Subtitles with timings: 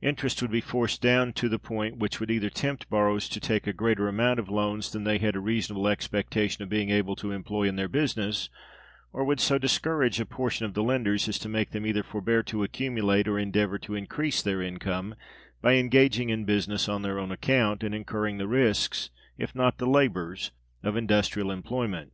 [0.00, 3.66] Interest would be forced down to the point which would either tempt borrowers to take
[3.66, 7.32] a greater amount of loans than they had a reasonable expectation of being able to
[7.32, 8.48] employ in their business,
[9.12, 12.40] or would so discourage a portion of the lenders as to make them either forbear
[12.44, 15.16] to accumulate or endeavor to increase their income
[15.60, 19.88] by engaging in business on their own account, and incurring the risks, if not the
[19.90, 20.52] labors,
[20.84, 22.12] of industrial employment.